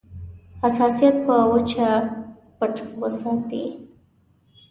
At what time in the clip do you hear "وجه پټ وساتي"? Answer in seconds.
1.51-3.63